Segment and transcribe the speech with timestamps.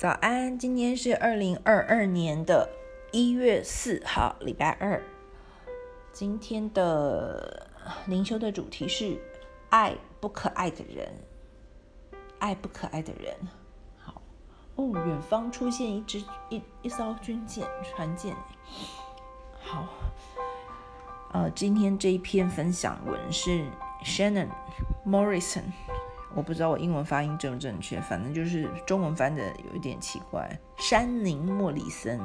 [0.00, 2.70] 早安，今天是二零二二年的
[3.12, 5.02] 一月四号，礼拜二。
[6.10, 7.68] 今天的
[8.06, 9.20] 灵修的主题是
[9.68, 11.12] 爱不可爱的人，
[12.38, 13.36] 爱不可爱的人。
[13.98, 14.22] 好
[14.76, 18.34] 哦，远方出现一支一一艘军舰船舰。
[19.60, 19.86] 好，
[21.34, 23.66] 呃，今天这一篇分享文是
[24.02, 24.48] Shannon
[25.06, 25.64] Morrison。
[26.34, 30.48] 我不知道我英文发音正不正确，反正就是中文翻的有一点奇怪。
[30.78, 32.18] 山宁莫里森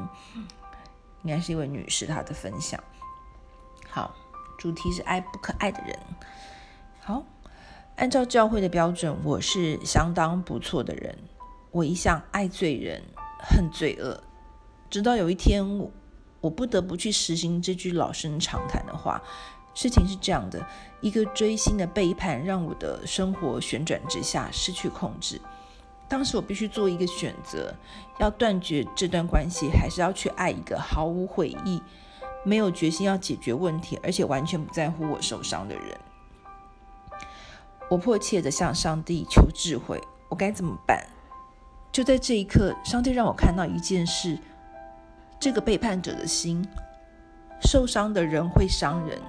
[1.24, 2.82] 应该是一位女士，她的分享。
[3.90, 4.14] 好，
[4.58, 5.98] 主题是爱不可爱的人。
[7.02, 7.24] 好，
[7.96, 11.18] 按照教会的标准，我是相当不错的人。
[11.72, 13.02] 我一向爱罪人，
[13.40, 14.24] 恨罪恶，
[14.90, 15.92] 直到有一天我，
[16.42, 19.22] 我不得不去实行这句老生常谈的话。
[19.76, 20.66] 事情是这样的，
[21.02, 25.40] 一个追星的背叛让我的生活旋转之下，失去控制。
[26.08, 27.76] 当时我必须做一个选择：
[28.20, 31.82] 要断绝这段关系，还是要去爱一个毫无悔意、
[32.44, 35.98] 没有决心要解决问题，而且完全不在乎我受伤的人。
[37.90, 41.06] 我迫切地向上帝求智慧，我该怎么办？
[41.92, 44.38] 就在这一刻，上帝让我看到一件事：
[45.40, 46.68] 这个背叛者的心，
[47.66, 49.20] 受伤的人会伤人。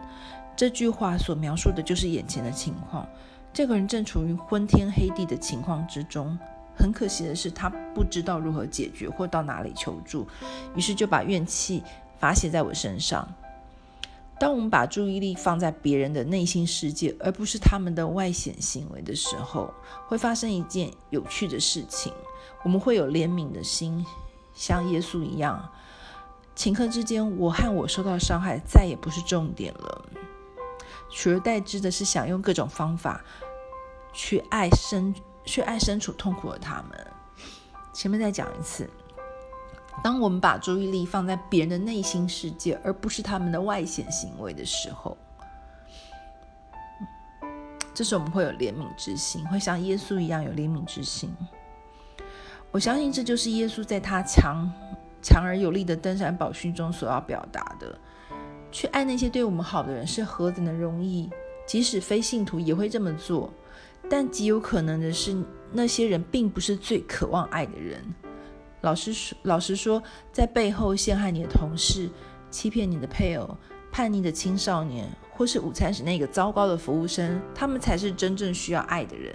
[0.56, 3.06] 这句话所描述的就是眼前的情况。
[3.53, 6.39] 这个人正处于昏天黑地的情况之中。
[6.78, 10.27] 很可惜的是，他不知道如何解决或到哪里求助，
[10.75, 11.83] 于是就把怨气
[12.19, 13.27] 发泄在我身上。
[14.39, 19.73] 当我们把注意力放在别人的内心世界，而不是他们的外显行为的时候，
[20.06, 22.12] 会发生一件有趣的事情。
[22.62, 24.05] 我们会有怜悯的心，
[24.55, 25.71] 像耶稣一样。
[26.57, 30.07] 顷刻之间，我和我受到伤害再也不是重点了。
[31.11, 33.23] 取而代之的是想用各种方法
[34.12, 37.07] 去爱身，去爱身处痛苦的他们。
[37.93, 38.89] 前面再讲一次，
[40.03, 45.16] 当我们把注意力放在别人的内心世界，而不是他们的外显行为的时候，
[47.95, 51.34] 这时我们会有怜悯之心，会像耶稣一样有怜悯之心。
[52.71, 54.71] 我相信这就是耶稣在他强
[55.26, 57.98] 强而有力的登山宝训中所要表达的。
[58.70, 61.28] 去爱那些对我们好的人是何等的容易，
[61.66, 63.53] 即使非信徒也会这么做。
[64.09, 65.36] 但极有可能的是，
[65.72, 68.00] 那些人并不是最渴望爱的人。
[68.82, 70.00] 老实说，老实说，
[70.31, 72.09] 在背后陷害你的同事、
[72.48, 73.56] 欺骗你的配偶、
[73.91, 79.34] 叛逆的青少年，或是午餐时那个糟糕的服务生，他们才是真正需要爱的人。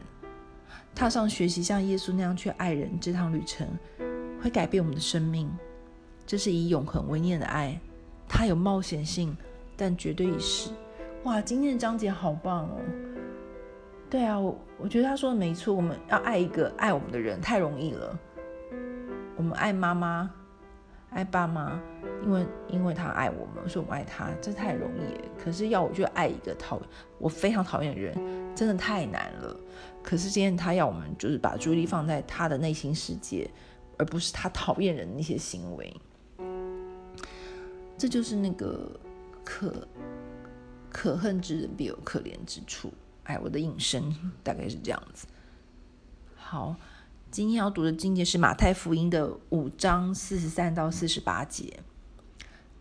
[0.95, 3.67] 踏上学习像耶稣那样去爱人这趟旅程，
[4.41, 5.51] 会改变我们的生命。
[6.25, 7.79] 这是以永恒为念的爱。
[8.27, 9.35] 它有冒险性，
[9.75, 10.71] 但绝对是。
[11.23, 12.79] 哇，今天的章节好棒哦！
[14.09, 18.17] 对啊，我我觉得他说的没错，我们要爱一个爱我们的人太容易了。
[19.35, 20.31] 我们爱妈妈，
[21.09, 21.79] 爱爸妈，
[22.23, 25.41] 因为因为他爱我们，所以我们爱他，这太容易。
[25.41, 26.81] 可是要我去爱一个讨
[27.17, 29.55] 我非常讨厌的人，真的太难了。
[30.01, 33.49] 可是今天他要我们就是把注意力放在他的内心世界，
[33.97, 35.93] 而不是他讨厌人的那些行为。
[38.01, 38.99] 这就是那个
[39.43, 39.87] 可
[40.89, 42.91] 可恨之人必有可怜之处。
[43.25, 45.27] 哎，我的引申大概是这样子。
[46.35, 46.75] 好，
[47.29, 51.81] 今天要读的经节是马太福音的五章四十三到四十八节。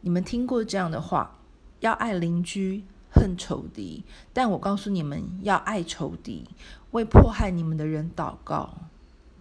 [0.00, 1.38] 你们听过这样的话：
[1.80, 4.02] 要爱邻居，恨仇敌。
[4.32, 6.48] 但我告诉你们，要爱仇敌，
[6.92, 8.74] 为迫害你们的人祷告，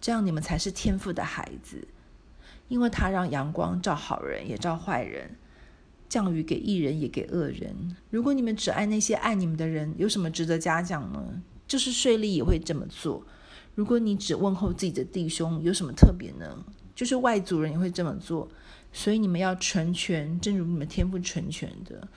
[0.01, 1.87] 这样你们才是天父的孩子，
[2.67, 5.37] 因为他让阳光照好人，也照坏人。
[6.09, 7.95] 降雨给义人也给恶人。
[8.09, 11.41] 如果你们只爱那些爱你们的人，有什么值得嘉奖呢？
[11.67, 13.23] 就是税吏也会这么做。
[13.75, 16.65] 如果你只问候自己的弟兄，有什么特别呢？
[16.95, 18.49] 就是外族人也会这么做。
[18.91, 22.07] 所以你们要成全，正如你们天赋成全的。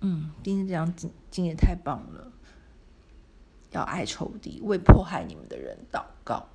[0.00, 2.32] 嗯，今天这样经经也太棒了。
[3.72, 6.48] 要爱仇敌，为迫害你们的人祷告。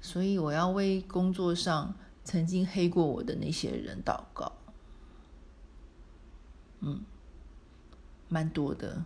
[0.00, 1.94] 所以我要为工作上。
[2.28, 4.52] 曾经黑过我的那些人祷告，
[6.80, 7.00] 嗯，
[8.28, 9.02] 蛮多的。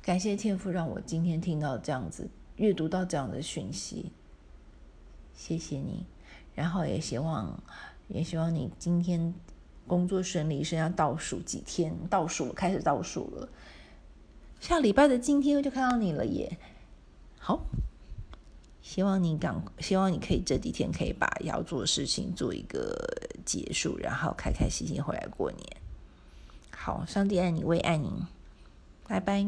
[0.00, 4.12] 感谢天父让我今天听到这样子，阅读到这样的讯息，
[5.34, 6.06] 谢谢你。
[6.54, 7.60] 然后也希望，
[8.06, 9.34] 也希望你今天
[9.84, 13.48] 工作顺利，剩下倒数几天，倒数开始倒数了。
[14.60, 16.56] 下礼拜的今天就看到你了耶，
[17.40, 17.66] 好。
[18.84, 22.94] 希望你赶，希望你可以这几天可以把要做的事情做一个
[23.44, 25.76] 结束，然后开开心心回来过年。
[26.70, 28.10] 好，上帝爱你，我也爱你，
[29.08, 29.46] 拜拜。